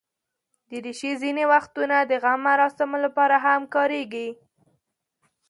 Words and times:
دریشي 0.69 1.11
ځینې 1.21 1.43
وختونه 1.51 1.95
د 2.03 2.11
غم 2.23 2.39
مراسمو 2.49 2.97
لپاره 3.05 3.35
هم 3.45 3.61
کارېږي. 3.75 4.29